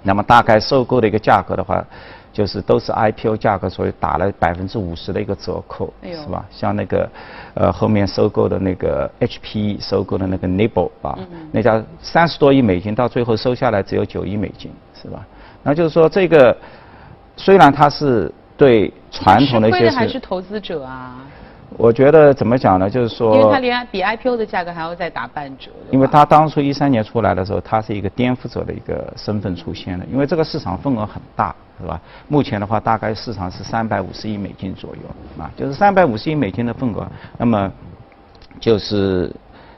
[0.01, 1.85] 那么大概收购的一个价格的话，
[2.33, 6.43] 就是都是 IPO 价格，所以打了百分之五十的一个折扣，是吧？
[6.51, 7.09] 像那个
[7.53, 11.17] 呃后面收购的那个 HP 收购的那个 Nibble 啊，
[11.51, 14.69] 那家三十多亿美金，到最后收下来只有九亿美金，
[15.01, 15.25] 是吧？
[15.61, 16.57] 那就是说这个
[17.37, 18.29] 虽然它是。
[18.55, 21.25] 对传统的一些是还是投资者啊？
[21.77, 22.89] 我觉得怎么讲呢？
[22.89, 25.71] 就是说，因为它连比 IPO 的价格还要再打半折。
[25.91, 30.05] 因为它当初一三年出来的时候，它是一个颠覆者的一个身份出现的。
[30.05, 31.99] 因为这个市场份额很大，是吧？
[32.27, 37.07] 目前的话，大概市场是三百五十亿美金左右啊，就是三百五十亿美金的份额。
[37.37, 37.71] 那么
[38.59, 39.31] 就是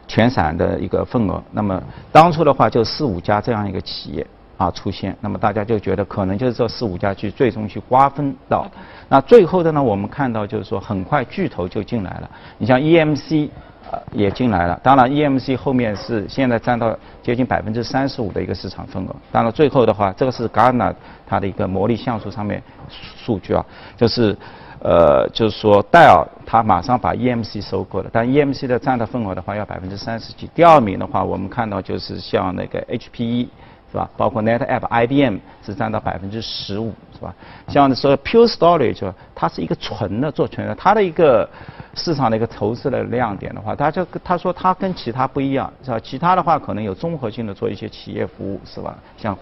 [0.08, 1.42] 全散的一个份额。
[1.52, 1.82] 那么
[2.12, 4.26] 当初的话，就四五家这样一个企业。
[4.58, 8.66] 啊，出现，那么大家就觉得可能就是这四五家去最终去瓜分到，
[9.10, 13.50] 那最后的呢，我们看到就是说很快巨头就进来了，你像 EMC
[13.92, 20.94] 呃也进来了，当然 EMC 后面是现在占到接近百分之三十五的一个市场份额，当然最后的话，这个是 Gartner
[21.28, 23.66] 它的一个魔力像素上面数据啊，
[23.98, 24.38] 就是
[24.80, 33.50] 呃就是说戴尔它马上把 EMC 收购了，但 EMC 的占的份额的话要百分之三十几，第二名的话我们看到就是像那个 HPE。
[33.96, 34.10] 是吧？
[34.18, 37.34] 包括 NetApp、IBM 只占到百分之十五，是吧？
[37.70, 41.50] 像说 Pure Storage，它是一个纯的做纯的，它的一个
[41.94, 45.98] 市场的一个投资的亮点的话，它就他说它跟其他不一样，是吧？
[45.98, 48.98] 其他的话可能有综合性的做一些企业服务，是吧？
[49.18, 49.34] 像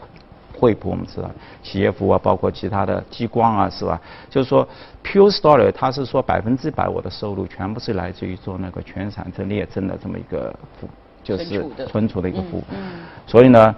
[0.55, 1.31] 惠普我们知道，
[1.63, 3.99] 企业服务啊，包括其他的激光啊，是吧？
[4.29, 4.67] 就是说
[5.03, 10.87] Pure Storage，它是说百分之百我的收入全部是来自于做那个全产证列证的这么一个服。
[11.23, 12.63] 就是存储的一个服务，
[13.25, 13.73] 所以呢，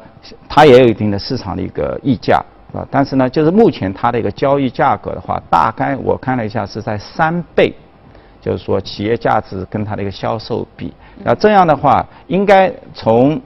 [0.50, 2.88] 它也有一定的市场的一个溢价，是吧？
[2.90, 7.74] 但是呢，就是目前它的一个交易价格的话，大概我看了一下是在三倍，
[8.42, 13.40] 就是说企业价值跟它的一个销售比，那这样的话，应该从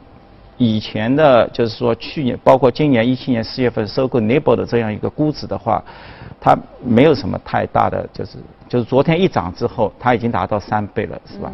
[0.57, 5.83] 以前的，就是说去年包括今年一七年四月份收购 n i b l e 的这样一个估值的话，
[6.39, 11.51] 它没有什么太大的，就是就是昨天一涨之后，它已经达到三倍了，是吧？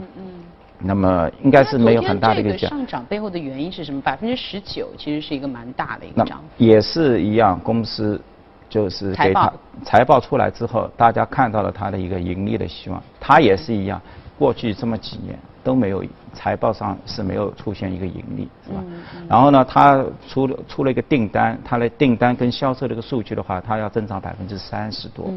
[0.85, 3.99] 那么应该是没有很大的一个涨上涨背后的原因是什么？
[4.01, 6.45] 百分之十九其实是一个蛮大的一个涨幅。
[6.57, 8.21] 也是一样，公司
[8.69, 9.51] 就是给他
[9.83, 13.01] 财报出来之后，大家看到了它的一个盈利的希望。
[13.19, 13.99] 它也是一样，
[14.37, 18.83] 过去这么几年都没有财报上是没有出现一个盈利，是吧？
[19.27, 25.33] 然后呢，它出了出了一个订单，它的订单跟销售这个数据的话，它要增长百分之三十多。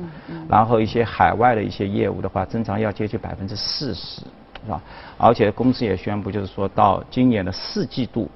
[0.46, 4.20] 然后一些海外的一些业务的话，增长要接近百分之四十。
[4.64, 4.80] 是吧？
[5.16, 8.28] 而且公司也宣布，就是说到今年的四季度，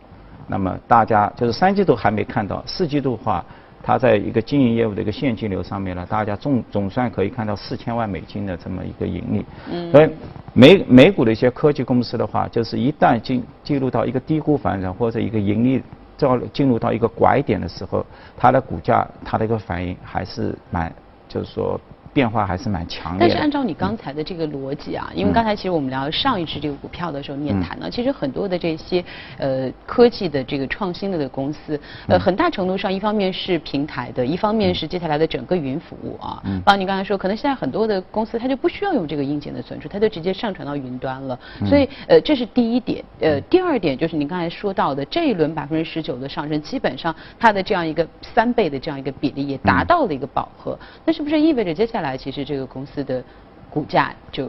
[0.47, 3.45] 那么大家就是三季度还没看到，四季度的话，
[3.83, 9.45] 它在一个经营业务的一个现金流上面呢，大家总总算可以看到四千万美金的这么一个盈利。
[9.71, 9.91] 嗯。
[9.91, 10.11] 所以
[10.53, 15.83] 美美股的一些科技公司的话，就是一旦进进入到一个低估反转或者一个盈利
[16.17, 18.05] 到进入到一个拐点的时候，
[18.37, 20.93] 它的股价它的一个反应还是蛮，
[21.29, 21.81] 就是说。
[22.13, 23.27] 变化还是蛮强烈的。
[23.27, 29.03] 但是按照你刚才的这个逻辑啊，因为刚才其实我们聊上一支这个股票的时候，你也谈到，其实很多的这些
[29.39, 36.43] 呃科技的这个创新的的公司，呃很大程度上一方面是平台的，一方面是接下来的整个云服务啊。
[36.45, 36.61] 嗯。
[36.61, 41.39] 包括你刚才说，可能现在很多的公司它就不需要用这个硬件的存储，它就直接上传到云端了。
[41.67, 43.03] 所以呃这是第一点。
[43.21, 50.79] 呃第二点就是您刚才说到的这一轮百分之十九的上升，基本上它的这样一个三倍的这样一个比例也达到了一个饱和。
[51.07, 52.02] 那是不是意味着接下来？
[52.03, 53.23] 来，其实这个公司的
[53.71, 54.49] 股价就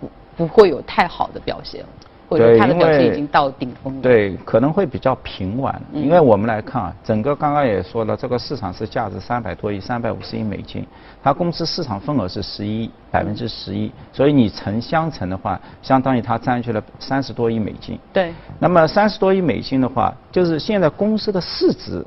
[0.00, 1.84] 不不会有太好的表现。
[2.26, 4.00] 或者它的表现已经到顶峰了。
[4.00, 10.84] 对，可能会比较平稳，嗯因为我们来看啊，整个刚刚也说了，这个市场是价值三百多亿，三百五十亿美金，
[11.22, 17.98] 它公司市场份额是十一百分之十一，所以你乘相乘的话，相当于它占据了三十多亿美金。
[18.10, 22.04] 对，那么三十多亿美金的话，就是现在公司的市值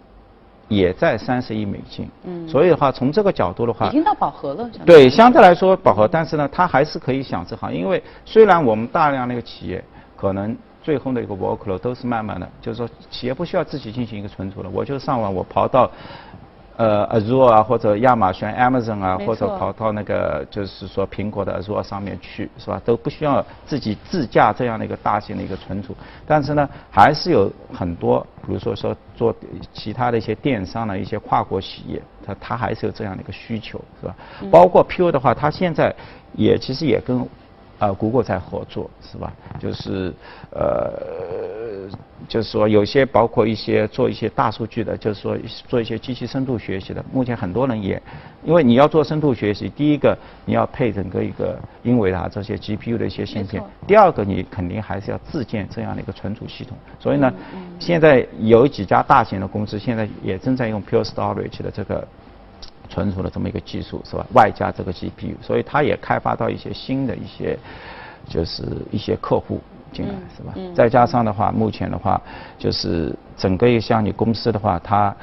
[0.67, 2.09] 也在三十亿美金。
[2.23, 4.69] 嗯所以的话，从这个角度的话已，经到饱和了。
[4.85, 9.83] 对，相对来说饱和，但是呢，它还是可以享受好，因为虽然我们大量那个企业
[10.15, 15.89] 可能最后的一个 workload 都是慢慢的，就是说企业不需要自己进行一个存储了，我就上网我跑到。
[16.77, 22.79] 呃，Azure 啊，或者亚马逊、Amazon 啊，或者跑到那个就是说苹果的 Azure 上面去，是吧？
[22.85, 25.95] 都不需要自己自驾这样的一个大型的一个存储。
[26.27, 29.35] 但是呢，还是有很多，比如说说做
[29.73, 34.15] 其他的一些电商的一些跨国企业，它它还是有这样的一个需求，是吧？
[34.51, 35.91] 包括 Pure 的话，它现在
[36.33, 37.27] 也其实也跟
[37.79, 39.31] 呃谷歌在合作，是吧？
[39.59, 40.13] 就是
[40.51, 41.89] 呃，
[42.27, 48.01] 就是说有些包括一些做一些大数据的，就是说做一些机器深度学习的，目前很多人也，
[48.43, 56.77] 因为你要做深度学习，第一个你要配整个一个英伟达这些 GPU 的一些芯片，第二个你肯定还是要自建这样的一个存储系统。
[56.99, 57.31] 所以呢，
[57.79, 62.07] 现在有几家大型的公司现在也正在用 Pure Storage 的这个。
[62.89, 64.25] 存储的这么一个技术是吧？
[64.33, 67.57] 外加这个 GPU，所以它也开发到一些新的一些，
[68.27, 69.59] 就是一些客户
[69.91, 70.53] 进来嗯是吧？
[70.55, 72.21] 嗯再加上的话，目前的话，
[72.57, 75.15] 就是整个一像你公司的话，它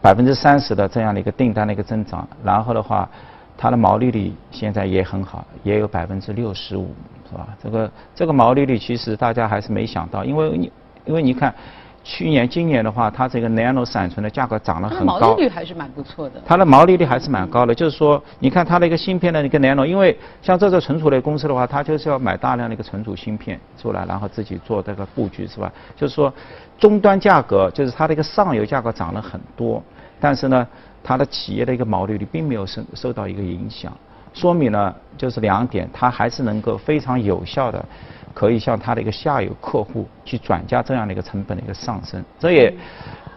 [0.00, 3.08] 百分之三十的这样的一个订单的一个增长，然后的话，
[3.56, 6.94] 它的毛利率现在也很好，也有百分之六十五，
[7.30, 7.48] 是吧？
[7.62, 10.72] 这个这个毛利率其实大家还是没想到，因为你
[11.04, 11.54] 因为你看。
[12.02, 16.40] 去年、今年的话，它这个 Nano 闪存的价格涨得它的很高，毛利率还是蛮不错的。
[16.46, 25.70] 它的毛利率还是蛮高的，就是说，你看它的一个芯片的一个 nano，因为像这种存储类公司的话，它就是要买大量的一个存储芯片出来，然后自己做这个布局，是吧？
[25.94, 26.32] 就是说，
[26.78, 29.82] 终端价格就是它的一个上游价格涨了很多，
[30.18, 30.66] 但是呢，
[31.04, 33.92] 它的企业的一个毛利率并没有受受到一个影响，
[34.32, 37.84] 说明呢就是两点，它还是能够非常有效的。
[38.32, 42.72] 可以向他的一个下游客户去转嫁这样的一个成本的一个上升，这也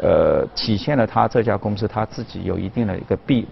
[0.02, 3.48] 呃体现了他这家公司他自己有一定的一个弊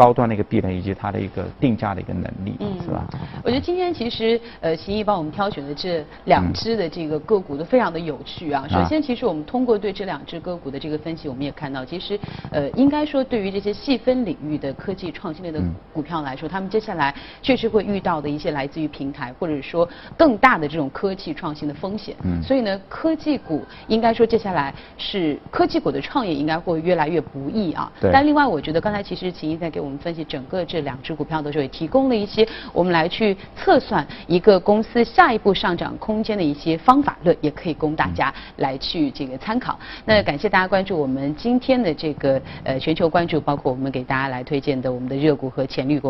[0.00, 3.06] 高端的一个壁垒以及它的一个定价的一个能力，嗯是吧？
[3.44, 8.66] 我觉得今天其实呃，秦毅帮我们挑选的这两只的这个个股都非常的有趣啊。
[8.66, 12.18] 首先，其实我们通过对这两只个股的这个分析，我们也看到，其实
[12.50, 15.60] 呃，应该说对于这些细分领域的科技创新类的
[15.92, 19.86] 股票来说，他们接下来确实会遇到的一些来自于平台或者说
[20.16, 22.16] 更大的这种科技创新的风险。
[22.24, 27.92] 嗯所以呢，科技股应该说接下来是科技股的创业应该会越来越不易啊。
[28.00, 39.78] 对但另外，我觉得刚才其实秦毅在给我们分析整个这两只股票的时候，也提供了一些我们来去测算一个公司下一步上涨空间的一些方法论，也可以供大家来去这个参考。
[40.04, 46.08] 那感谢大家关注我们今天的这个呃全球关注，包括我们给大家来推荐的我们的热股和潜力股。